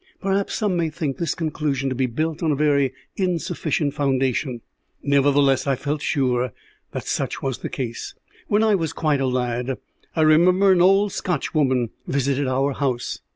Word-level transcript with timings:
Perhaps 0.19 0.55
some 0.55 0.75
may 0.75 0.89
think 0.89 1.17
this 1.19 1.35
conclusion 1.35 1.87
to 1.89 1.93
be 1.93 2.07
built 2.07 2.41
on 2.41 2.51
a 2.51 2.55
very 2.55 2.91
insufficient 3.17 3.93
foundation, 3.93 4.61
nevertheless 5.03 5.67
I 5.67 5.75
felt 5.75 6.01
sure 6.01 6.53
that 6.91 7.05
such 7.05 7.43
was 7.43 7.59
the 7.59 7.69
case. 7.69 8.15
When 8.47 8.63
I 8.63 8.73
was 8.73 8.93
quite 8.93 9.21
a 9.21 9.27
lad, 9.27 9.77
I 10.15 10.21
remember 10.21 10.71
an 10.71 10.81
old 10.81 11.11
Scotchwoman 11.11 11.91
visited 12.07 12.47
our 12.47 12.73
house. 12.73 13.19